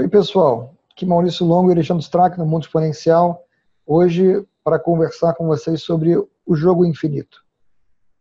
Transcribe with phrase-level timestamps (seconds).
[0.00, 0.76] Oi, pessoal.
[0.92, 3.42] Aqui Maurício Longo e Alexandre Strack no Mundo Exponencial.
[3.84, 7.44] Hoje, para conversar com vocês sobre o jogo infinito.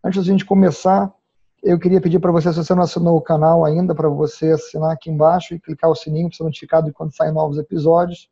[0.03, 1.13] Antes de a gente começar,
[1.61, 4.91] eu queria pedir para você, se você não assinou o canal ainda, para você assinar
[4.91, 8.27] aqui embaixo e clicar o sininho para ser notificado quando saem novos episódios.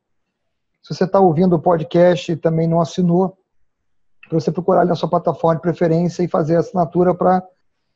[0.81, 3.37] Se você está ouvindo o podcast e também não assinou,
[4.27, 7.47] para você procurar ali na sua plataforma de preferência e fazer a assinatura para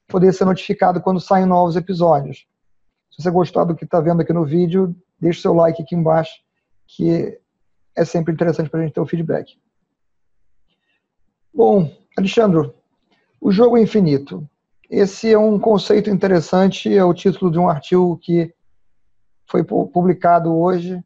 [0.08, 2.46] poder ser notificado quando saem novos episódios.
[3.10, 6.34] Se você gostar do que está vendo aqui no vídeo, deixe seu like aqui embaixo,
[6.88, 7.40] que
[7.96, 9.58] é sempre interessante para a gente ter o feedback.
[11.54, 12.72] Bom, Alexandre,
[13.42, 14.48] o jogo é infinito.
[14.90, 18.54] Esse é um conceito interessante, é o título de um artigo que
[19.46, 21.04] foi publicado hoje.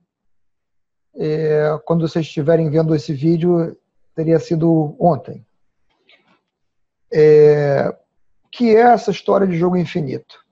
[1.16, 3.76] É, quando vocês estiverem vendo esse vídeo,
[4.16, 5.46] teria sido ontem.
[7.12, 7.96] É,
[8.52, 10.43] que é essa história de jogo infinito?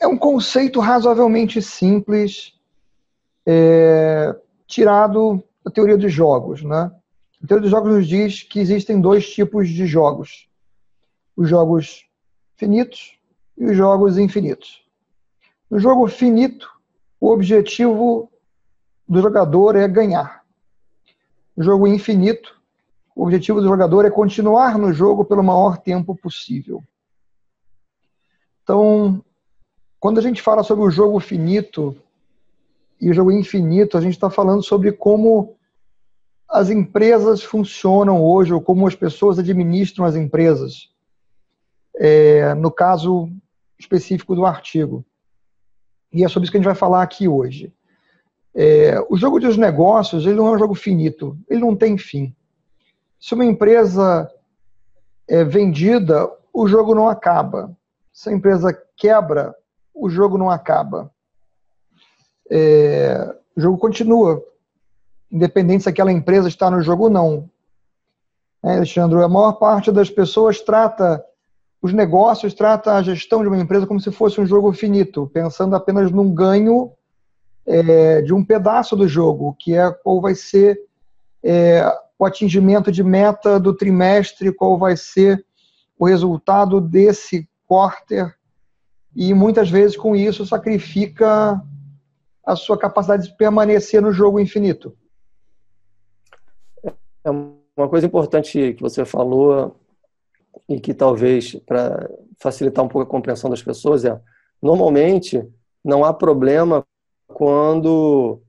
[0.00, 2.54] É um conceito razoavelmente simples,
[3.46, 4.34] é,
[4.66, 6.62] tirado da teoria dos jogos.
[6.62, 6.90] Né?
[7.42, 10.48] A teoria dos jogos nos diz que existem dois tipos de jogos:
[11.36, 12.04] os jogos
[12.56, 13.18] finitos
[13.56, 14.82] e os jogos infinitos.
[15.70, 16.70] No jogo finito,
[17.20, 18.30] o objetivo
[19.06, 20.44] do jogador é ganhar.
[21.56, 22.58] No jogo infinito,
[23.14, 26.82] o objetivo do jogador é continuar no jogo pelo maior tempo possível.
[28.62, 29.24] Então,
[30.00, 31.96] quando a gente fala sobre o jogo finito
[33.00, 35.56] e o jogo infinito, a gente está falando sobre como
[36.48, 40.88] as empresas funcionam hoje, ou como as pessoas administram as empresas.
[41.96, 43.28] É, no caso
[43.78, 45.04] específico do artigo.
[46.12, 47.72] E é sobre isso que a gente vai falar aqui hoje.
[48.54, 52.34] É, o jogo dos negócios ele não é um jogo finito, ele não tem fim.
[53.20, 54.30] Se uma empresa
[55.28, 57.76] é vendida, o jogo não acaba.
[58.12, 59.54] Se a empresa quebra,
[59.98, 61.10] o jogo não acaba.
[62.50, 64.42] É, o jogo continua,
[65.30, 67.50] independente se aquela empresa está no jogo ou não.
[68.62, 71.24] É, Alexandre, a maior parte das pessoas trata
[71.80, 75.76] os negócios, trata a gestão de uma empresa como se fosse um jogo finito, pensando
[75.76, 76.92] apenas num ganho
[77.66, 80.80] é, de um pedaço do jogo, que é qual vai ser
[81.42, 81.84] é,
[82.18, 85.44] o atingimento de meta do trimestre, qual vai ser
[85.98, 88.37] o resultado desse quarter,
[89.18, 91.60] e muitas vezes com isso sacrifica
[92.46, 94.96] a sua capacidade de permanecer no jogo infinito.
[97.24, 99.76] É uma coisa importante que você falou
[100.68, 102.08] e que talvez para
[102.38, 104.20] facilitar um pouco a compreensão das pessoas é
[104.62, 105.44] normalmente
[105.84, 106.86] não há problema
[107.26, 108.40] quando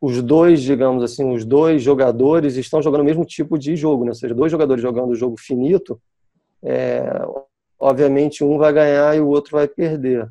[0.00, 4.12] os dois, digamos assim, os dois jogadores estão jogando o mesmo tipo de jogo, né?
[4.12, 6.00] ou seja, dois jogadores jogando o jogo finito,
[6.62, 7.02] é,
[7.78, 10.28] obviamente um vai ganhar e o outro vai perder.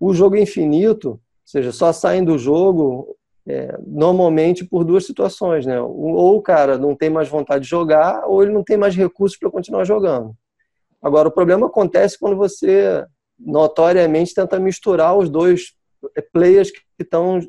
[0.00, 3.16] O jogo infinito, ou seja, só saem do jogo
[3.46, 5.80] é, normalmente por duas situações, né?
[5.80, 9.38] Ou o cara não tem mais vontade de jogar, ou ele não tem mais recursos
[9.38, 10.34] para continuar jogando.
[11.02, 13.04] Agora, o problema acontece quando você
[13.38, 15.74] notoriamente tenta misturar os dois
[16.32, 17.40] players que estão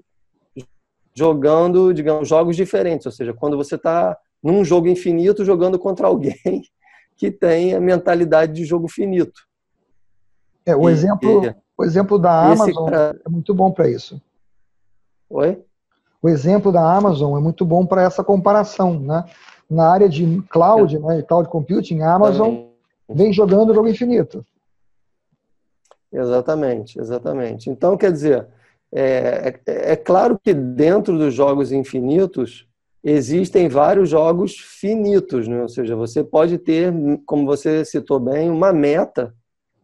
[1.14, 3.06] jogando, digamos, jogos diferentes.
[3.06, 6.64] Ou seja, quando você está num jogo infinito jogando contra alguém
[7.20, 9.42] que tem a mentalidade de jogo finito.
[10.66, 13.22] É, o, e, exemplo, e, o exemplo da Amazon cara...
[13.26, 14.22] é muito bom para isso.
[15.30, 15.62] Oi?
[16.22, 18.98] O exemplo da Amazon é muito bom para essa comparação.
[18.98, 19.26] Né?
[19.70, 21.00] Na área de cloud, é.
[21.00, 22.68] né, cloud computing, a Amazon
[23.10, 24.46] vem jogando o jogo infinito.
[26.12, 27.70] Exatamente, exatamente.
[27.70, 28.48] Então, quer dizer,
[28.94, 32.66] é, é, é, claro que dentro dos jogos infinitos
[33.04, 35.62] existem vários jogos finitos, né?
[35.62, 36.94] ou seja, você pode ter,
[37.26, 39.34] como você citou bem, uma meta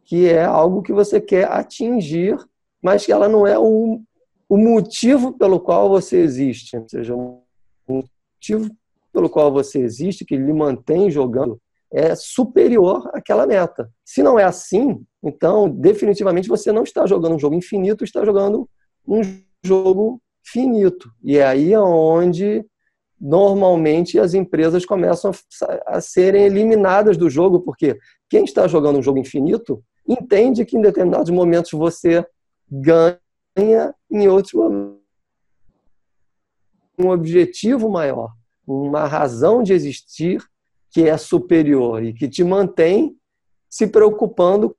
[0.03, 2.38] que é algo que você quer atingir,
[2.81, 4.02] mas que ela não é o,
[4.48, 7.42] o motivo pelo qual você existe, ou seja, o
[7.88, 8.70] motivo
[9.12, 11.59] pelo qual você existe, que lhe mantém jogando,
[11.92, 13.90] é superior àquela meta.
[14.04, 18.69] Se não é assim, então definitivamente você não está jogando um jogo infinito, está jogando
[19.07, 19.22] um
[19.63, 21.10] jogo finito.
[21.24, 22.66] E é aí onde
[23.19, 25.31] normalmente as empresas começam
[25.85, 27.97] a serem eliminadas do jogo, porque
[28.29, 32.25] quem está jogando um jogo infinito entende que em determinados momentos você
[32.69, 35.06] ganha, em outros momentos
[36.97, 38.31] um objetivo maior,
[38.65, 40.41] uma razão de existir
[40.89, 43.17] que é superior e que te mantém
[43.69, 44.75] se preocupando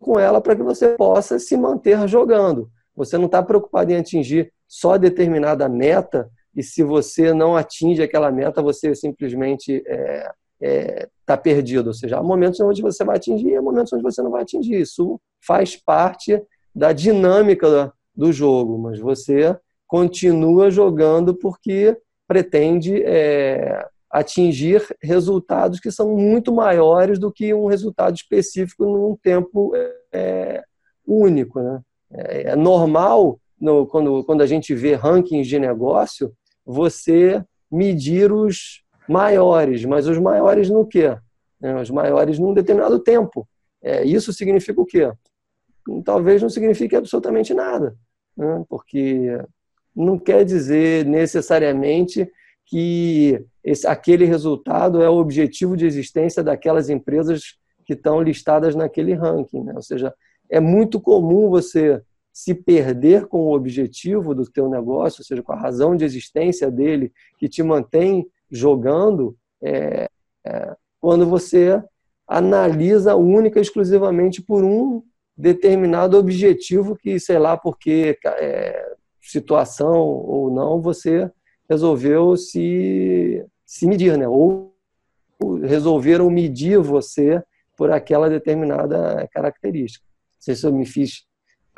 [0.00, 2.68] com ela para que você possa se manter jogando.
[2.96, 8.30] Você não está preocupado em atingir só determinada meta e se você não atinge aquela
[8.30, 10.32] meta, você simplesmente está é,
[10.62, 11.88] é, tá perdido.
[11.88, 14.42] Ou seja, há momentos onde você vai atingir e há momentos onde você não vai
[14.42, 14.80] atingir.
[14.80, 16.42] Isso faz parte
[16.74, 19.56] da dinâmica do jogo, mas você
[19.86, 28.14] continua jogando porque pretende é, atingir resultados que são muito maiores do que um resultado
[28.14, 29.72] específico num tempo
[30.12, 30.62] é,
[31.06, 31.60] único.
[31.60, 31.80] Né?
[32.12, 36.32] É, é normal, no, quando, quando a gente vê rankings de negócio,
[36.64, 41.16] você medir os maiores, mas os maiores no quê?
[41.62, 43.46] É, os maiores num determinado tempo.
[43.82, 45.10] É, isso significa o quê?
[46.04, 47.96] Talvez não signifique absolutamente nada,
[48.36, 48.64] né?
[48.68, 49.38] porque
[49.94, 52.30] não quer dizer necessariamente
[52.66, 59.14] que esse, aquele resultado é o objetivo de existência daquelas empresas que estão listadas naquele
[59.14, 59.64] ranking.
[59.64, 59.72] Né?
[59.74, 60.14] Ou seja,
[60.48, 62.00] é muito comum você
[62.32, 66.70] se perder com o objetivo do teu negócio, ou seja, com a razão de existência
[66.70, 70.08] dele que te mantém jogando, é,
[70.44, 71.82] é, quando você
[72.26, 75.02] analisa única e exclusivamente por um
[75.36, 81.30] determinado objetivo que, sei lá, porque é, situação ou não, você
[81.68, 84.28] resolveu se, se medir, né?
[84.28, 84.74] Ou
[85.62, 87.42] resolveram medir você
[87.76, 90.04] por aquela determinada característica.
[90.06, 91.24] Não sei se eu me fiz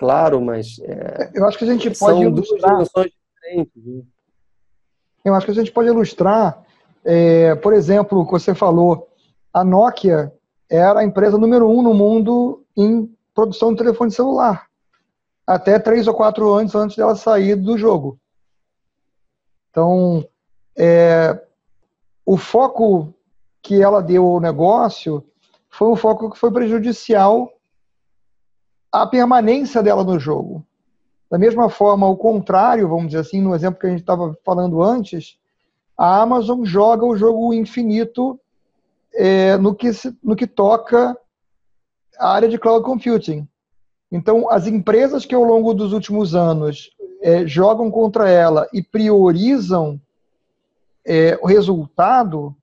[0.02, 0.80] claro, mas.
[0.80, 2.82] É, eu acho que a gente pode ilustrar.
[2.82, 3.86] diferentes.
[3.86, 4.02] Né?
[5.24, 6.60] Eu acho que a gente pode ilustrar,
[7.04, 9.08] é, por exemplo, o que você falou,
[9.54, 10.32] a Nokia
[10.68, 14.66] era a empresa número um no mundo em produção de telefone celular.
[15.46, 18.18] Até três ou quatro anos antes dela sair do jogo.
[19.70, 20.26] Então,
[20.76, 21.40] é,
[22.26, 23.14] o foco
[23.62, 25.24] que ela deu ao negócio
[25.70, 27.52] foi um foco que foi prejudicial
[28.92, 30.64] à permanência dela no jogo.
[31.30, 34.82] Da mesma forma, o contrário, vamos dizer assim, no exemplo que a gente estava falando
[34.82, 35.38] antes,
[35.96, 38.38] a Amazon joga o jogo infinito
[39.14, 39.90] é, no, que,
[40.22, 41.16] no que toca
[42.18, 43.48] a área de cloud computing.
[44.10, 46.90] Então, as empresas que ao longo dos últimos anos
[47.22, 49.98] é, jogam contra ela e priorizam
[51.04, 52.54] é, o resultado,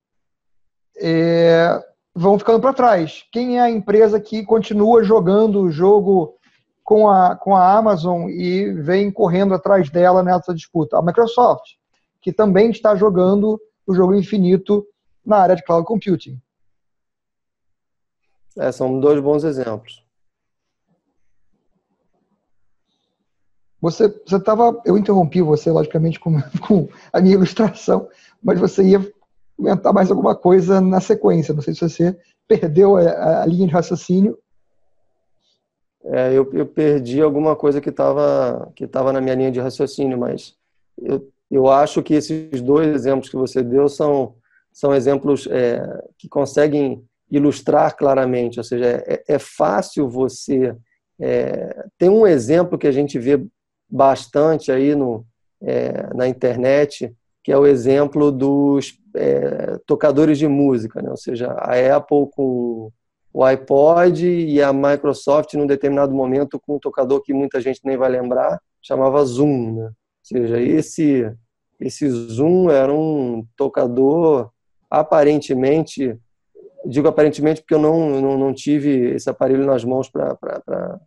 [0.96, 1.84] é,
[2.14, 3.24] vão ficando para trás.
[3.32, 6.36] Quem é a empresa que continua jogando o jogo
[6.84, 10.98] com a, com a Amazon e vem correndo atrás dela nessa disputa?
[10.98, 11.76] A Microsoft,
[12.22, 14.86] que também está jogando o jogo infinito
[15.26, 16.40] na área de cloud computing.
[18.58, 20.04] É, são dois bons exemplos.
[23.82, 26.34] Você estava, eu interrompi você, logicamente, com,
[26.68, 28.10] com, a minha ilustração,
[28.44, 29.14] mas você ia
[29.60, 31.54] comentar mais alguma coisa na sequência.
[31.54, 32.18] Não sei se você
[32.48, 34.38] perdeu a, a linha de raciocínio.
[36.06, 40.18] É, eu, eu, perdi alguma coisa que estava que tava na minha linha de raciocínio,
[40.18, 40.56] mas
[40.98, 44.36] eu, eu acho que esses dois exemplos que você deu são,
[44.72, 45.84] são exemplos é,
[46.18, 48.60] que conseguem ilustrar claramente.
[48.60, 50.74] Ou seja, é, é fácil você.
[51.20, 53.46] É, tem um exemplo que a gente vê
[53.90, 55.26] bastante aí no,
[55.62, 57.14] é, na internet,
[57.50, 61.10] que é o exemplo dos é, tocadores de música, né?
[61.10, 62.92] ou seja, a Apple com
[63.34, 67.98] o iPod e a Microsoft, num determinado momento, com um tocador que muita gente nem
[67.98, 69.74] vai lembrar, chamava Zoom.
[69.74, 69.86] Né?
[69.86, 71.28] Ou seja, esse,
[71.80, 74.52] esse Zoom era um tocador
[74.88, 76.16] aparentemente,
[76.86, 81.00] digo aparentemente porque eu não, não, não tive esse aparelho nas mãos para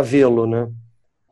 [0.00, 0.70] vê-lo, né?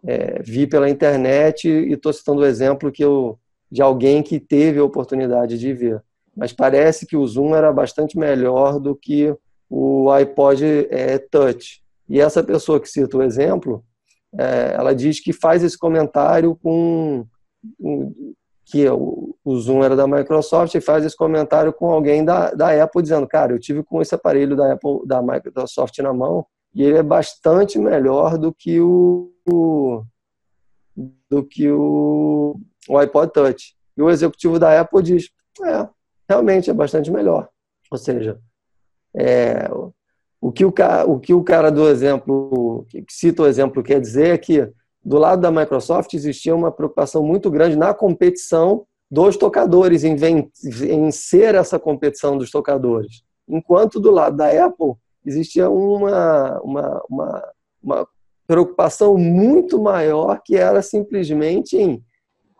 [0.04, 3.38] é, vi pela internet e estou citando o exemplo que eu,
[3.72, 6.04] de alguém que teve a oportunidade de ver.
[6.36, 9.34] Mas parece que o Zoom era bastante melhor do que
[9.68, 11.82] o iPod é, Touch.
[12.06, 13.82] E essa pessoa que cita o exemplo,
[14.38, 17.24] é, ela diz que faz esse comentário com
[18.66, 22.84] que o, o, Zoom era da Microsoft e faz esse comentário com alguém da, da
[22.84, 26.82] Apple dizendo, cara, eu tive com esse aparelho da Apple, da Microsoft na mão e
[26.82, 29.30] ele é bastante melhor do que o
[31.30, 33.74] do que o, o iPod Touch.
[33.96, 35.28] E o executivo da Apple diz,
[35.64, 35.88] é,
[36.28, 37.48] realmente é bastante melhor.
[37.90, 38.38] Ou seja,
[39.14, 39.68] é,
[40.40, 40.72] o, que o,
[41.06, 44.70] o que o cara do exemplo, que cita o exemplo, quer dizer é que
[45.04, 51.54] do lado da Microsoft existia uma preocupação muito grande na competição dos tocadores, em, ser
[51.54, 53.22] essa competição dos tocadores.
[53.46, 54.94] Enquanto do lado da Apple
[55.26, 58.08] existia uma, uma, uma, uma
[58.46, 62.02] preocupação muito maior que era simplesmente em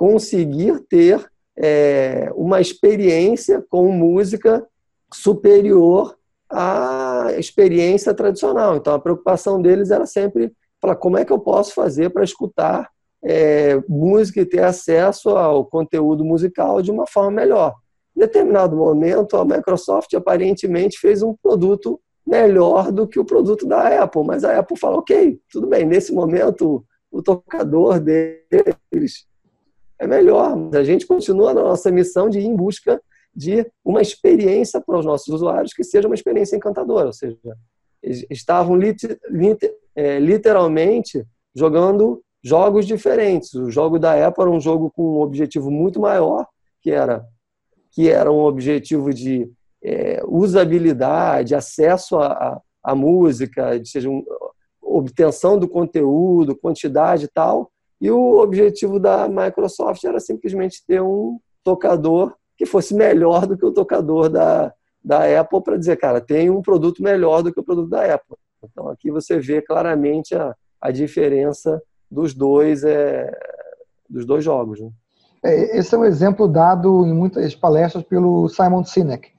[0.03, 1.25] conseguir ter
[1.57, 4.67] é, uma experiência com música
[5.15, 6.19] superior
[6.51, 8.75] à experiência tradicional.
[8.75, 12.91] Então a preocupação deles era sempre falar como é que eu posso fazer para escutar
[13.25, 17.73] é, música e ter acesso ao conteúdo musical de uma forma melhor.
[18.17, 24.03] Em determinado momento, a Microsoft aparentemente fez um produto melhor do que o produto da
[24.03, 24.25] Apple.
[24.25, 29.31] Mas a Apple fala, ok, tudo bem, nesse momento o tocador deles
[30.03, 30.57] é melhor.
[30.75, 33.01] A gente continua na nossa missão de ir em busca
[33.35, 37.07] de uma experiência para os nossos usuários que seja uma experiência encantadora.
[37.07, 37.39] Ou seja,
[38.29, 38.79] estavam
[39.95, 43.55] é, literalmente jogando jogos diferentes.
[43.55, 46.47] O jogo da Apple era um jogo com um objetivo muito maior,
[46.81, 47.25] que era
[47.95, 49.51] que era um objetivo de
[49.85, 54.25] é, usabilidade, acesso à, à música, seja um,
[54.81, 57.71] obtenção do conteúdo, quantidade e tal.
[58.03, 63.65] E o objetivo da Microsoft era simplesmente ter um tocador que fosse melhor do que
[63.65, 67.63] o tocador da, da Apple para dizer, cara, tem um produto melhor do que o
[67.63, 68.37] produto da Apple.
[68.65, 71.81] Então aqui você vê claramente a, a diferença
[72.11, 73.31] dos dois, é,
[74.11, 74.81] dos dois jogos.
[74.81, 74.91] Né?
[75.45, 79.31] É, esse é um exemplo dado em muitas palestras pelo Simon Sinek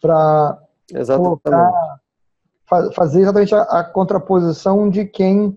[0.00, 0.58] para
[2.96, 5.56] fazer exatamente a, a, contraposição de quem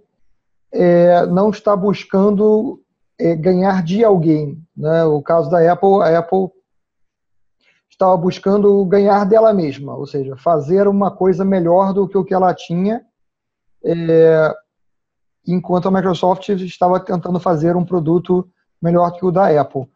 [0.73, 2.81] é, não está buscando
[3.19, 4.61] é, ganhar de alguém.
[4.75, 5.03] Né?
[5.03, 6.49] O caso da Apple, a Apple
[7.89, 12.33] estava buscando ganhar dela mesma, ou seja, fazer uma coisa melhor do que o que
[12.33, 13.05] ela tinha,
[13.83, 14.53] é,
[15.47, 18.49] enquanto a Microsoft estava tentando fazer um produto
[18.81, 19.87] melhor que o da Apple.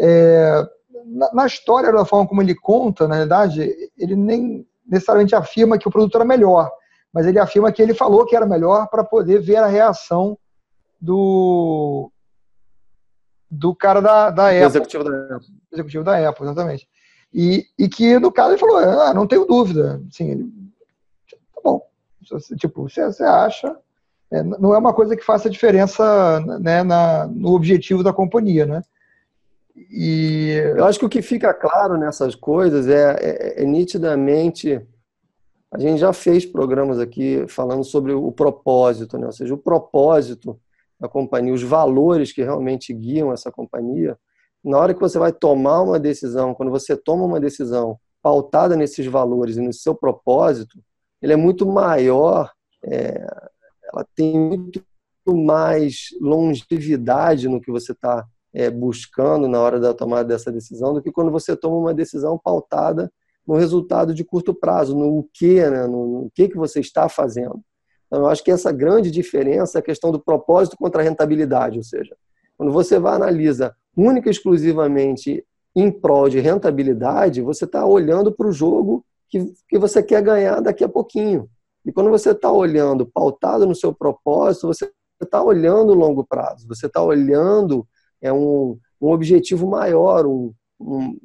[0.00, 0.66] É,
[1.06, 5.86] na, na, história, da forma como ele conta, na verdade, ele nem necessariamente afirma que
[5.86, 6.68] o produto era melhor,
[7.12, 10.38] mas ele afirma que ele falou que era melhor para poder ver a reação
[11.00, 12.10] do
[13.52, 14.64] do cara da, da Apple.
[14.64, 15.48] Executivo da Apple.
[15.70, 16.88] Executivo da Apple, exatamente.
[17.34, 20.00] E, e que, no caso, ele falou, ah, não tenho dúvida.
[20.08, 20.44] Assim, ele,
[21.54, 21.82] tá bom.
[22.56, 23.76] Tipo, você, você acha...
[24.30, 28.82] É, não é uma coisa que faça diferença né, na, no objetivo da companhia, né?
[29.90, 30.54] E...
[30.74, 34.80] Eu acho que o que fica claro nessas coisas é, é, é, nitidamente.
[35.72, 39.24] A gente já fez programas aqui falando sobre o propósito, né?
[39.24, 40.60] ou seja, o propósito
[41.00, 44.18] da companhia, os valores que realmente guiam essa companhia.
[44.62, 49.06] Na hora que você vai tomar uma decisão, quando você toma uma decisão pautada nesses
[49.06, 50.78] valores e no seu propósito,
[51.22, 52.52] ele é muito maior,
[52.84, 53.26] é,
[53.90, 54.84] ela tem muito
[55.26, 61.00] mais longevidade no que você está é, buscando na hora da tomada dessa decisão do
[61.00, 63.10] que quando você toma uma decisão pautada
[63.46, 67.60] no resultado de curto prazo, no que, né, no, que, que você está fazendo.
[68.06, 71.78] Então, eu acho que essa grande diferença é a questão do propósito contra a rentabilidade,
[71.78, 72.14] ou seja,
[72.56, 75.44] quando você vai analisa única e exclusivamente
[75.74, 80.60] em prol de rentabilidade, você está olhando para o jogo que, que você quer ganhar
[80.60, 81.48] daqui a pouquinho.
[81.84, 86.86] E quando você está olhando pautado no seu propósito, você está olhando longo prazo, você
[86.86, 87.86] está olhando
[88.20, 91.18] é um, um objetivo maior, um, um,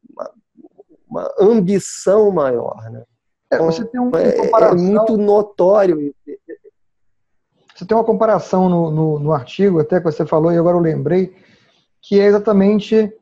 [1.10, 2.76] uma, ambição maior.
[2.92, 3.04] Né?
[3.52, 6.14] É, você tem um, é, é, muito notório.
[7.76, 10.82] Você tem uma comparação no, no, no artigo, até que você falou, e agora eu
[10.82, 11.36] lembrei,
[12.02, 13.14] que é exatamente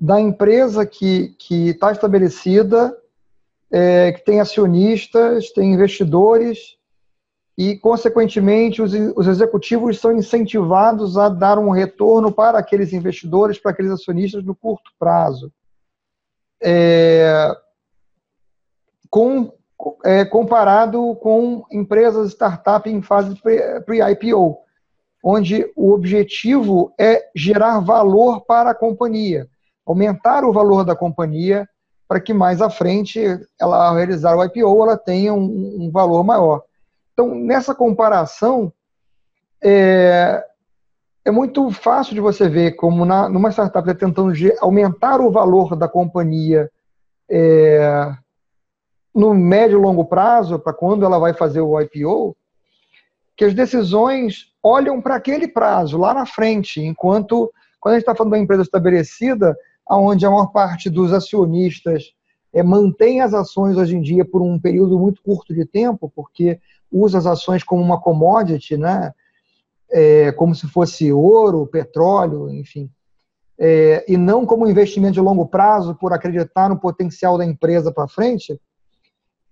[0.00, 2.96] da empresa que está estabelecida,
[3.70, 6.76] é, que tem acionistas, tem investidores,
[7.56, 13.70] e, consequentemente, os, os executivos são incentivados a dar um retorno para aqueles investidores, para
[13.70, 15.52] aqueles acionistas no curto prazo.
[16.64, 17.54] É,
[19.10, 19.52] com,
[20.04, 23.36] é, comparado com empresas startup em fase
[23.84, 24.58] pre-IPO,
[25.22, 29.46] onde o objetivo é gerar valor para a companhia,
[29.86, 31.68] aumentar o valor da companhia
[32.08, 33.20] para que mais à frente,
[33.60, 36.62] ela, ao realizar o IPO, ela tenha um, um valor maior.
[37.12, 38.72] Então, nessa comparação,
[39.62, 40.44] é,
[41.24, 45.74] é muito fácil de você ver como na, numa startup está tentando aumentar o valor
[45.74, 46.70] da companhia
[47.28, 48.12] é,
[49.14, 52.36] no médio e longo prazo, para quando ela vai fazer o IPO,
[53.36, 57.50] que as decisões olham para aquele prazo, lá na frente, enquanto,
[57.80, 59.56] quando a gente está falando de uma empresa estabelecida,
[59.88, 62.12] onde a maior parte dos acionistas
[62.52, 66.60] é, mantém as ações hoje em dia por um período muito curto de tempo, porque
[66.90, 69.12] usa as ações como uma commodity, né?
[69.90, 72.90] É, como se fosse ouro, petróleo, enfim,
[73.58, 78.08] é, e não como investimento de longo prazo por acreditar no potencial da empresa para
[78.08, 78.58] frente.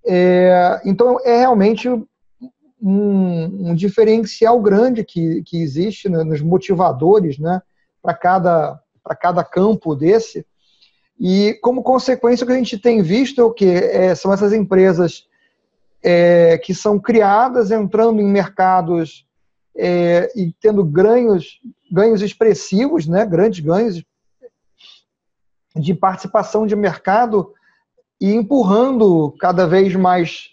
[0.05, 2.05] É, então, é realmente um,
[2.83, 7.63] um, diferencial grande que, que existe né, nos motivadores né,
[8.03, 8.81] para cada,
[9.21, 10.45] cada campo desse.
[11.21, 13.67] E, como consequência, o que a gente tem visto é o que?
[13.67, 15.29] É, são essas empresas
[16.03, 19.25] é, que são criadas entrando em mercados
[19.77, 21.61] é, e tendo ganhos,
[21.91, 24.05] ganhos expressivos, né, grandes ganhos
[25.75, 27.53] de participação de mercado
[28.21, 30.51] e empurrando cada vez mais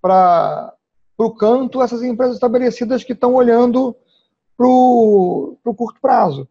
[0.00, 0.74] para
[1.18, 3.94] o canto essas empresas estabelecidas que estão olhando
[4.56, 6.48] para o curto prazo.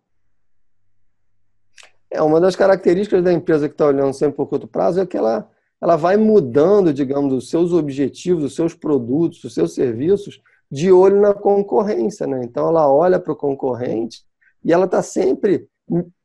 [2.09, 5.05] É, uma das características da empresa que está olhando sempre para o curto prazo é
[5.05, 5.49] que ela,
[5.81, 11.21] ela vai mudando, digamos, os seus objetivos, os seus produtos, os seus serviços, de olho
[11.21, 12.27] na concorrência.
[12.27, 12.41] Né?
[12.43, 14.23] Então, ela olha para o concorrente
[14.63, 15.67] e ela está sempre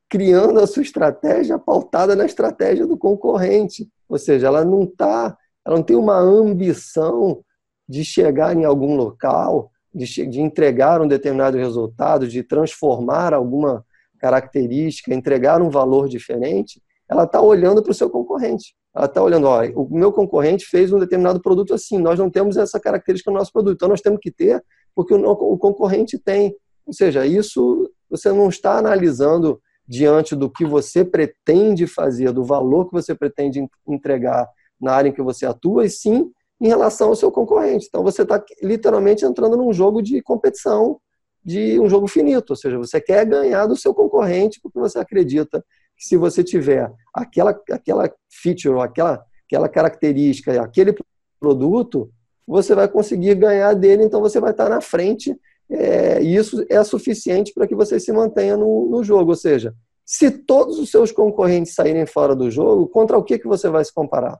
[0.09, 3.89] criando a sua estratégia pautada na estratégia do concorrente.
[4.07, 5.35] Ou seja, ela não tá,
[5.65, 7.43] ela não tem uma ambição
[7.87, 13.85] de chegar em algum local, de, de entregar um determinado resultado, de transformar alguma
[14.19, 16.81] característica, entregar um valor diferente.
[17.13, 18.73] Ela está olhando para o seu concorrente.
[18.95, 22.57] Ela está olhando, ó, o meu concorrente fez um determinado produto assim, nós não temos
[22.57, 24.63] essa característica no nosso produto, então nós temos que ter,
[24.95, 26.55] porque o, o concorrente tem.
[26.85, 32.87] Ou seja, isso você não está analisando diante do que você pretende fazer, do valor
[32.87, 34.49] que você pretende entregar
[34.81, 37.85] na área em que você atua, e sim em relação ao seu concorrente.
[37.87, 40.99] Então você está literalmente entrando num jogo de competição,
[41.45, 45.63] de um jogo finito, ou seja, você quer ganhar do seu concorrente porque você acredita
[45.97, 50.95] que se você tiver aquela, aquela feature, aquela, aquela característica, aquele
[51.39, 52.09] produto,
[52.47, 55.35] você vai conseguir ganhar dele, então você vai estar na frente
[55.69, 59.31] é, e isso é suficiente para que você se mantenha no, no, jogo.
[59.31, 59.73] Ou seja,
[60.05, 63.83] se todos os seus concorrentes saírem fora do jogo, contra o que, que você vai
[63.83, 64.37] se comparar?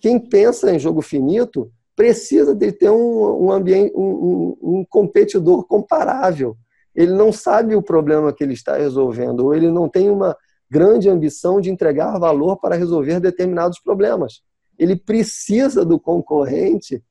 [0.00, 5.64] Quem pensa em jogo finito precisa de ter um, um ambiente, um, um, um competidor
[5.66, 6.56] comparável.
[6.94, 10.36] Ele não sabe o problema que ele está resolvendo, ou ele não tem uma
[10.70, 14.42] grande ambição de entregar valor para resolver determinados problemas.
[14.78, 17.02] Ele precisa do concorrente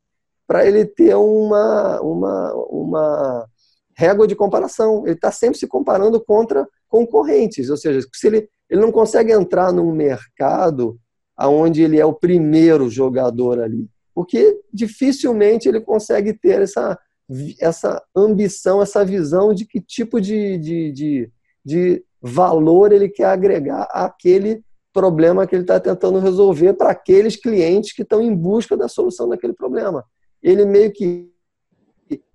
[0.45, 3.47] para ele ter uma, uma, uma
[3.95, 5.03] régua de comparação.
[5.05, 9.71] Ele está sempre se comparando contra concorrentes, ou seja, se ele, ele não consegue entrar
[9.73, 10.99] num mercado
[11.39, 16.99] onde ele é o primeiro jogador ali, porque dificilmente ele consegue ter essa,
[17.59, 21.31] essa ambição, essa visão de que tipo de, de, de,
[21.65, 27.91] de valor ele quer agregar àquele problema que ele está tentando resolver para aqueles clientes
[27.91, 30.05] que estão em busca da solução daquele problema.
[30.41, 31.29] Ele meio que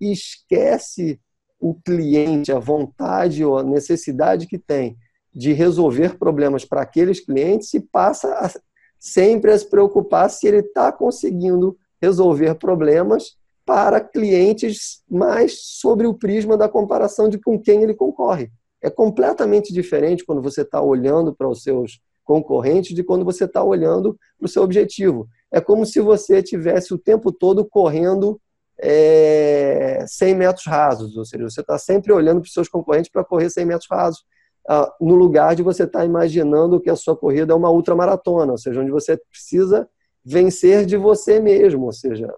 [0.00, 1.18] esquece
[1.58, 4.96] o cliente, a vontade ou a necessidade que tem
[5.32, 8.50] de resolver problemas para aqueles clientes e passa a,
[8.98, 16.14] sempre a se preocupar se ele está conseguindo resolver problemas para clientes mais sobre o
[16.14, 18.50] prisma da comparação de com quem ele concorre.
[18.82, 23.62] É completamente diferente quando você está olhando para os seus concorrentes de quando você está
[23.62, 25.26] olhando para o seu objetivo.
[25.50, 28.40] É como se você tivesse o tempo todo correndo
[28.78, 33.24] é, 100 metros rasos, ou seja, você está sempre olhando para os seus concorrentes para
[33.24, 34.24] correr 100 metros rasos,
[34.68, 38.52] ah, no lugar de você estar tá imaginando que a sua corrida é uma ultramaratona,
[38.52, 39.88] ou seja, onde você precisa
[40.24, 42.32] vencer de você mesmo, ou seja,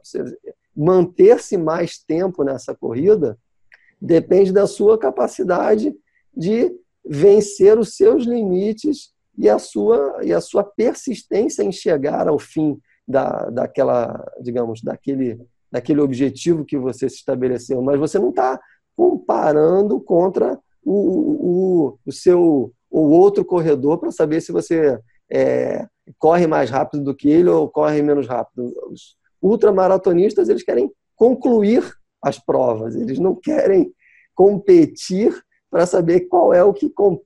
[0.75, 3.37] manter-se mais tempo nessa corrida
[4.01, 5.93] depende da sua capacidade
[6.37, 6.71] de
[7.05, 12.79] vencer os seus limites e a sua, e a sua persistência em chegar ao fim
[13.07, 15.39] da, daquela, digamos, daquele
[15.71, 18.61] daquele objetivo que você se estabeleceu, mas você não está
[18.97, 24.99] comparando contra o, o, o seu o outro corredor para saber se você
[25.31, 25.87] é,
[26.19, 28.75] corre mais rápido do que ele ou corre menos rápido.
[28.91, 31.89] Os ultramaratonistas eles querem concluir
[32.21, 33.95] as provas, eles não querem
[34.35, 35.33] competir
[35.71, 37.23] para saber qual é o que com,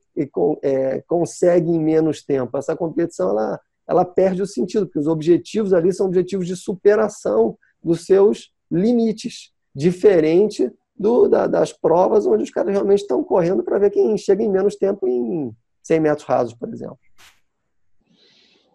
[0.62, 2.57] é, consegue em menos tempo.
[2.57, 7.57] Essa competição ela, ela perde o sentido, porque os objetivos ali são objetivos de superação
[7.83, 13.78] dos seus limites, diferente do, da, das provas onde os caras realmente estão correndo para
[13.78, 16.98] ver quem chega em menos tempo em 100 metros rasos, por exemplo.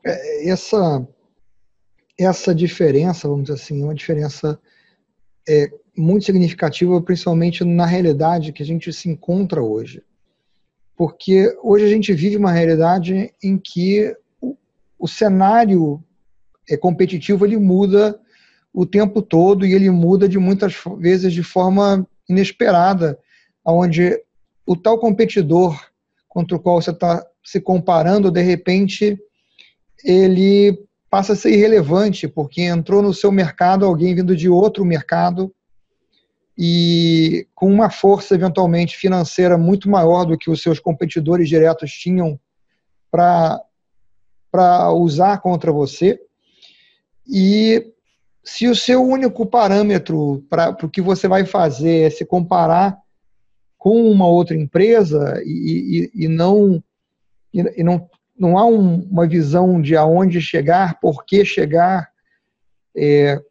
[0.05, 1.07] É, essa,
[2.17, 4.59] essa diferença, vamos dizer assim, é uma diferença
[5.47, 10.01] é, muito significativa, principalmente na realidade que a gente se encontra hoje.
[10.95, 14.55] Porque hoje a gente vive uma realidade em que o,
[14.97, 16.03] o cenário
[16.69, 18.19] é, competitivo ele muda
[18.73, 23.19] o tempo todo e ele muda de muitas vezes de forma inesperada,
[23.65, 24.21] onde
[24.65, 25.77] o tal competidor
[26.27, 29.17] contra o qual você está se comparando, de repente,
[30.03, 35.53] ele passa a ser irrelevante, porque entrou no seu mercado alguém vindo de outro mercado
[36.61, 42.37] e com uma força eventualmente financeira muito maior do que os seus competidores diretos tinham
[43.09, 46.19] para usar contra você.
[47.25, 47.93] E
[48.43, 52.99] se o seu único parâmetro para o que você vai fazer é se comparar
[53.77, 56.83] com uma outra empresa e, e, e não,
[57.53, 62.09] e, não, não há um, uma visão de aonde chegar, por que chegar,
[62.93, 63.41] é,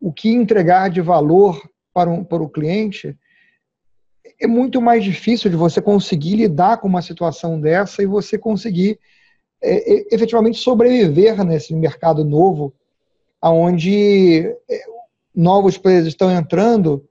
[0.00, 3.16] o que entregar de valor para, um, para o cliente,
[4.40, 8.98] é muito mais difícil de você conseguir lidar com uma situação dessa e você conseguir
[9.62, 12.74] é, é efetivamente sobreviver nesse mercado novo,
[13.40, 14.84] onde é,
[15.34, 17.08] novos players estão entrando,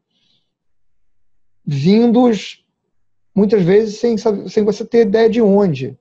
[1.66, 2.66] vindos
[3.34, 5.98] muitas vezes sem, sem você ter ideia de onde.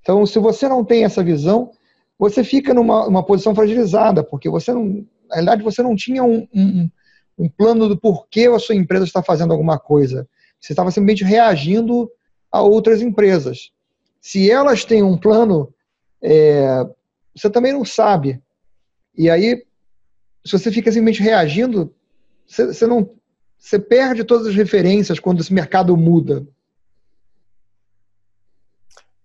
[0.00, 1.70] Então, se você não tem essa visão,
[2.18, 6.46] você fica numa uma posição fragilizada, porque você não, na realidade, você não tinha um,
[6.54, 6.90] um,
[7.38, 10.28] um plano do porquê a sua empresa está fazendo alguma coisa.
[10.60, 12.10] Você estava simplesmente reagindo
[12.50, 13.70] a outras empresas.
[14.20, 15.72] Se elas têm um plano,
[16.22, 16.86] é,
[17.34, 18.40] você também não sabe.
[19.16, 19.64] E aí,
[20.44, 21.94] se você fica simplesmente reagindo,
[22.46, 23.10] você, você não,
[23.58, 26.46] você perde todas as referências quando esse mercado muda.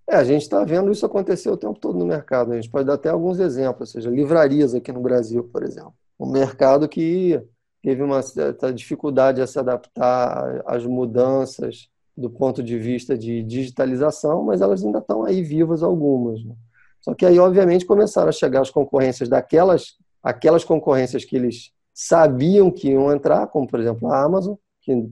[0.10, 2.52] É, a gente está vendo isso acontecer o tempo todo no mercado.
[2.52, 5.94] A gente pode dar até alguns exemplos, ou seja, livrarias aqui no Brasil, por exemplo.
[6.20, 7.40] Um mercado que
[7.82, 14.44] teve uma certa dificuldade a se adaptar às mudanças do ponto de vista de digitalização,
[14.44, 16.44] mas elas ainda estão aí vivas algumas.
[16.44, 16.54] Né?
[17.02, 22.72] Só que aí, obviamente, começaram a chegar as concorrências daquelas aquelas concorrências que eles sabiam
[22.72, 25.10] que iam entrar, como, por exemplo, a Amazon, que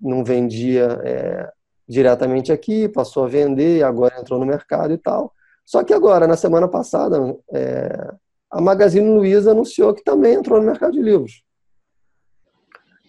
[0.00, 1.50] não vendia é,
[1.88, 5.32] diretamente aqui, passou a vender, agora entrou no mercado e tal.
[5.64, 7.18] Só que agora, na semana passada,
[7.52, 8.14] é,
[8.50, 11.42] a Magazine Luiza anunciou que também entrou no mercado de livros.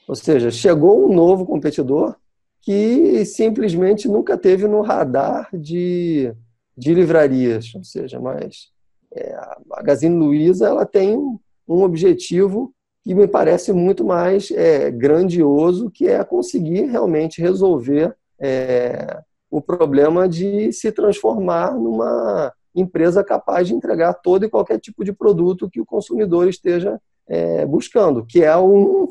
[0.07, 2.15] Ou seja, chegou um novo competidor
[2.61, 6.33] que simplesmente nunca teve no radar de,
[6.75, 7.73] de livrarias.
[7.75, 8.69] Ou seja, mas
[9.13, 15.91] é, a Magazine Luiza ela tem um objetivo que me parece muito mais é, grandioso,
[15.91, 23.75] que é conseguir realmente resolver é, o problema de se transformar numa empresa capaz de
[23.75, 28.57] entregar todo e qualquer tipo de produto que o consumidor esteja é, buscando, que é
[28.57, 29.07] um,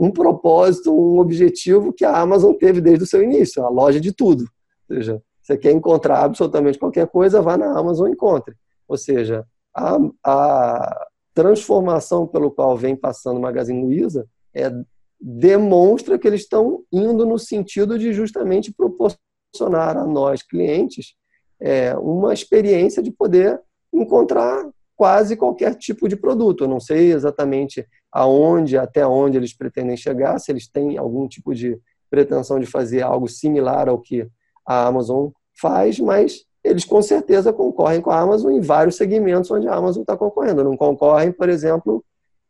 [0.00, 4.12] um propósito, um objetivo que a Amazon teve desde o seu início, a loja de
[4.12, 4.44] tudo.
[4.88, 8.54] Ou seja, você quer encontrar absolutamente qualquer coisa, vá na Amazon e encontre.
[8.88, 9.44] Ou seja,
[9.76, 14.72] a, a transformação pelo qual vem passando o Magazine Luiza é
[15.20, 21.14] demonstra que eles estão indo no sentido de justamente proporcionar a nós, clientes,
[21.60, 23.60] é, uma experiência de poder
[23.92, 26.64] encontrar quase qualquer tipo de produto.
[26.64, 31.54] Eu não sei exatamente aonde, até onde eles pretendem chegar, se eles têm algum tipo
[31.54, 31.78] de
[32.10, 34.26] pretensão de fazer algo similar ao que
[34.66, 39.68] a Amazon faz, mas eles com certeza concorrem com a Amazon em vários segmentos onde
[39.68, 40.64] a Amazon está concorrendo.
[40.64, 42.04] Não concorrem, por exemplo,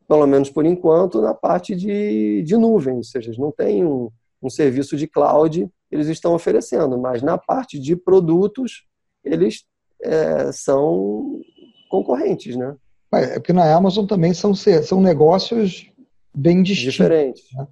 [0.09, 4.11] pelo menos por enquanto, na parte de, de nuvem, ou seja, eles não têm um,
[4.43, 8.85] um serviço de cloud, eles estão oferecendo, mas na parte de produtos,
[9.25, 9.65] eles
[10.03, 11.41] é, são
[11.89, 12.75] concorrentes, né?
[13.13, 15.91] É porque na Amazon também são, são negócios
[16.35, 16.93] bem distintos.
[16.93, 17.45] Diferentes.
[17.53, 17.67] Né?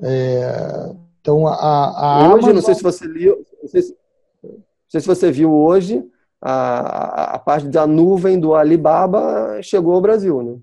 [0.00, 2.54] É, então, a, a Hoje, Amazon...
[2.54, 3.96] não sei se você viu, não sei se,
[4.42, 6.04] não sei se você viu hoje,
[6.40, 10.58] a, a parte da nuvem do Alibaba chegou ao Brasil, né?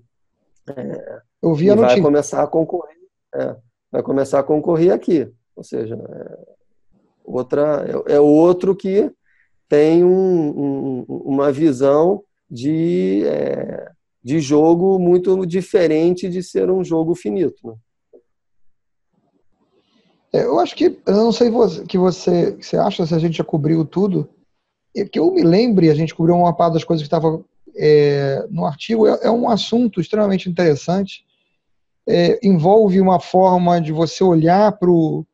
[0.74, 2.96] É, eu vi a e vai começar a concorrer,
[3.34, 3.56] é,
[3.92, 6.38] vai começar a concorrer aqui, ou seja, é,
[7.24, 9.12] outra é, é, outro que
[9.68, 13.90] tem um, um, uma visão de é,
[14.26, 17.64] de jogo muito diferente de ser um jogo finito.
[17.64, 17.74] Né?
[20.32, 21.48] É, eu acho que eu não sei
[21.88, 24.28] que você você acha se a gente já cobriu tudo.
[25.12, 27.40] Que eu me lembre, a gente cobriu uma parte das coisas que estava
[27.76, 31.24] é, no artigo é, é, um assunto extremamente interessante.
[32.04, 35.24] É, envolve uma forma de você olhar para o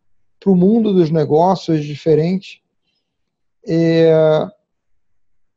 [0.44, 2.62] mundo dos negócios diferente.
[3.66, 4.12] É,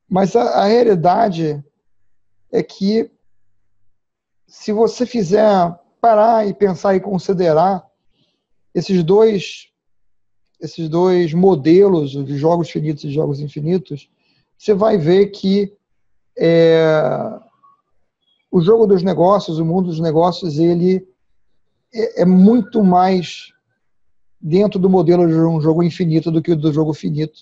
[0.07, 1.61] mas a, a realidade
[2.49, 3.11] é que
[4.47, 7.85] se você fizer parar e pensar e considerar
[8.73, 9.69] esses dois
[10.61, 14.09] esses dois modelos de jogos finitos e jogos infinitos,
[14.57, 15.73] você vai ver que
[16.37, 17.39] é,
[18.49, 21.05] o jogo dos negócios, o mundo dos negócios, ele
[21.93, 23.51] é, é muito mais
[24.39, 27.41] dentro do modelo de um jogo infinito do que do jogo finito.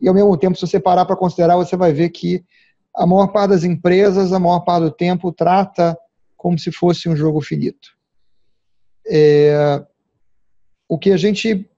[0.00, 2.44] E ao mesmo tempo, se você parar para considerar, você vai ver que
[2.94, 5.96] a maior parte das empresas, a maior parte do tempo, trata
[6.38, 7.90] como se fosse um jogo finito.
[9.06, 9.84] É,
[10.88, 11.68] o que a gente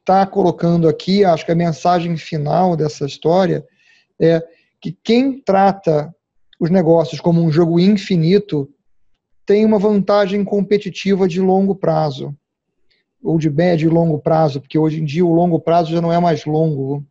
[0.00, 3.64] está colocando aqui, acho que a mensagem final dessa história
[4.20, 4.44] é
[4.80, 6.12] que quem trata
[6.58, 8.68] os negócios como um jogo infinito
[9.46, 12.36] tem uma vantagem competitiva de longo prazo,
[13.22, 16.12] ou de médio e longo prazo, porque hoje em dia o longo prazo já não
[16.12, 17.04] é mais longo.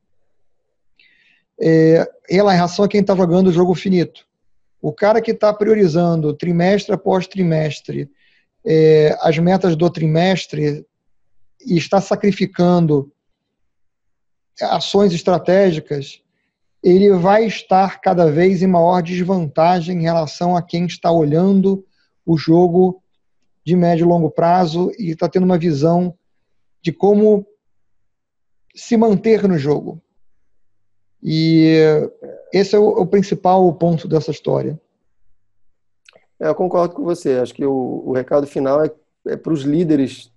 [1.60, 4.27] É, em relação a quem está jogando o jogo finito.
[4.82, 8.10] O cara que está priorizando trimestre após trimestre
[8.66, 10.86] é, as metas do trimestre,
[11.66, 13.12] e está sacrificando
[14.62, 16.22] ações estratégicas,
[16.84, 21.86] ele vai estar cada vez em maior desvantagem em relação a quem está olhando
[22.26, 23.02] o jogo
[23.66, 26.18] de médio e longo prazo e está tendo uma visão
[26.82, 27.46] de como
[28.76, 30.02] se manter no jogo.
[31.22, 31.78] E
[32.54, 34.80] esse é o, o principal ponto dessa história.
[36.40, 37.38] É, eu concordo com você.
[37.38, 38.92] Acho que o, o recado final é,
[39.28, 40.32] é para os líderes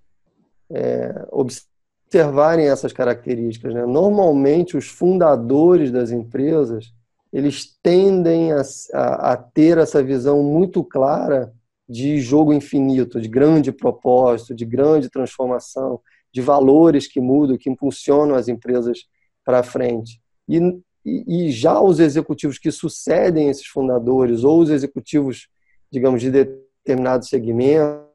[0.70, 3.74] é, observarem essas características.
[3.74, 3.84] Né?
[3.86, 6.92] Normalmente, os fundadores das empresas
[7.32, 11.52] eles tendem a, a, a, ter essa visão muito clara
[11.88, 16.00] de jogo infinito, de grande propósito, de grande transformação,
[16.32, 19.06] de valores que mudam, que impulsionam as empresas
[19.44, 20.20] para frente.
[20.48, 20.58] E,
[21.04, 25.48] e, e já os executivos que sucedem esses fundadores ou os executivos,
[25.90, 28.10] digamos, de determinado segmento,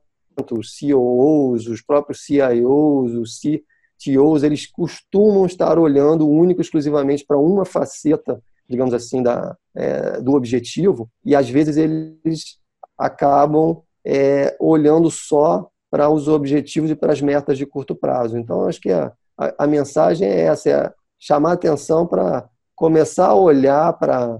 [0.51, 7.65] os CEOs, os próprios CIOs, os CTOs, eles costumam estar olhando único exclusivamente para uma
[7.65, 12.59] faceta, digamos assim, da, é, do objetivo, e às vezes eles
[12.97, 18.37] acabam é, olhando só para os objetivos e para as metas de curto prazo.
[18.37, 23.35] Então, acho que a, a, a mensagem é essa, é chamar atenção para começar a
[23.35, 24.39] olhar para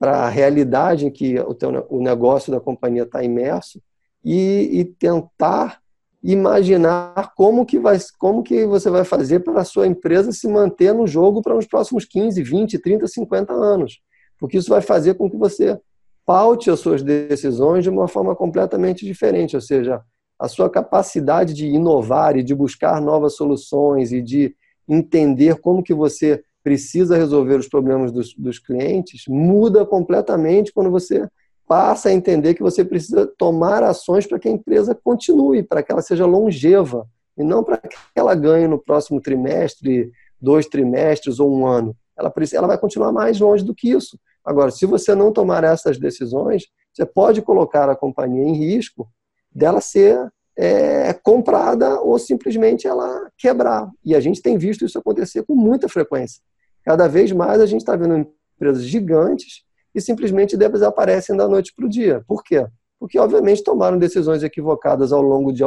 [0.00, 3.80] a realidade em que o, teu, o negócio da companhia está imerso
[4.24, 5.80] e, e, tentar
[6.22, 10.92] imaginar como que, vai, como que você vai fazer para a sua empresa se manter
[10.92, 14.00] no jogo para os próximos 15, 20, 30, 50 anos.
[14.38, 15.80] Porque isso vai fazer com que você
[16.26, 20.02] paute as suas decisões de uma forma completamente diferente, ou seja,
[20.38, 24.54] a sua capacidade de inovar e de buscar novas soluções e de
[24.88, 31.28] entender como que você precisa resolver os problemas dos, dos clientes muda completamente quando você
[31.66, 35.92] passa a entender que você precisa tomar ações para que a empresa continue, para que
[35.92, 37.06] ela seja longeva,
[37.38, 41.96] e não para que ela ganhe no próximo trimestre, dois trimestres ou um ano.
[42.18, 44.18] Ela, ela vai continuar mais longe do que isso.
[44.44, 49.08] Agora, se você não tomar essas decisões, você pode colocar a companhia em risco
[49.50, 53.90] dela ser é, comprada ou simplesmente ela quebrar.
[54.04, 56.40] E a gente tem visto isso acontecer com muita frequência.
[56.84, 61.86] Cada vez mais a gente está vendo empresas gigantes e simplesmente desaparecem da noite para
[61.86, 62.22] o dia.
[62.26, 62.66] Por quê?
[62.98, 65.62] Porque, obviamente, tomaram decisões equivocadas ao longo de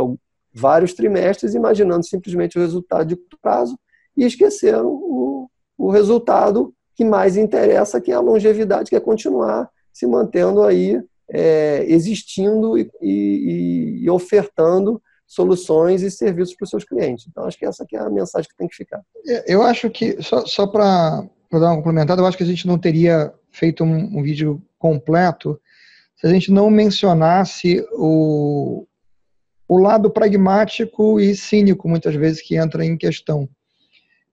[0.54, 3.78] vários trimestres, imaginando simplesmente o resultado de curto prazo
[4.16, 9.70] e esqueceram o, o resultado que mais interessa, que é a longevidade, que é continuar
[9.92, 16.84] se mantendo aí é, existindo e, e, e, ofertando soluções e serviços para os seus
[16.84, 17.26] clientes.
[17.28, 19.02] Então, acho que essa é a mensagem que tem que ficar.
[19.28, 22.68] É, eu acho que, só, só para dar uma complementada, eu acho que a gente
[22.68, 25.60] não teria feito um, um vídeo completo
[26.16, 28.86] se a gente não mencionasse o,
[29.68, 33.50] o lado pragmático e cínico, muitas vezes, que entra em questão.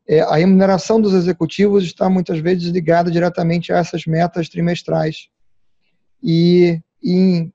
[0.06, 5.28] É, a remuneração dos executivos está muitas vezes ligada diretamente a essas metas trimestrais
[6.22, 7.50] e, e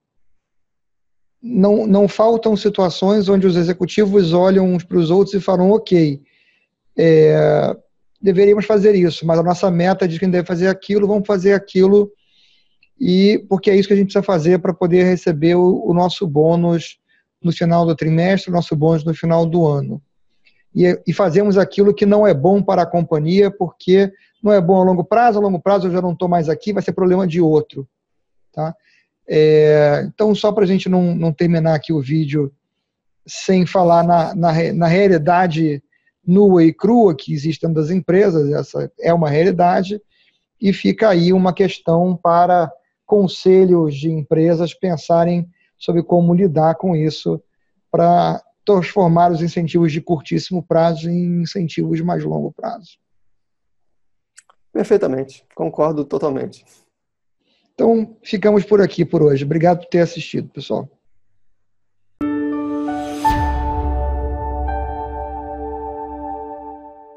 [1.42, 6.22] não, não faltam situações onde os executivos olham uns para os outros e falam, ok,
[6.98, 7.76] é,
[8.20, 11.28] deveríamos fazer isso, mas a nossa meta diz que a gente deve fazer aquilo, vamos
[11.28, 12.12] fazer aquilo,
[13.00, 16.26] e porque é isso que a gente precisa fazer para poder receber o, o, nosso
[16.26, 16.98] bônus
[17.44, 20.02] no final do trimestre, o nosso bônus no final do ano.
[20.74, 24.82] E, e fazemos aquilo que não é bom para a companhia, porque não é bom
[24.82, 27.28] a longo prazo, a longo prazo eu já não estou mais aqui, vai ser problema
[27.28, 27.88] de outro.
[28.56, 28.74] Tá?
[29.28, 32.54] É, então, só para a gente não, não terminar aqui o vídeo
[33.28, 35.84] sem falar na, na, na realidade
[36.26, 40.02] nua e crua que existe dentro das empresas, essa é uma realidade,
[40.60, 42.72] e fica aí uma questão para
[43.06, 47.42] conselhos de empresas pensarem sobre como lidar com isso
[47.92, 52.98] para transformar os incentivos de curtíssimo prazo em incentivos de mais longo prazo.
[54.74, 56.66] Perfeitamente, concordo totalmente.
[57.76, 59.44] Então, ficamos por aqui por hoje.
[59.44, 60.90] Obrigado por ter assistido, pessoal.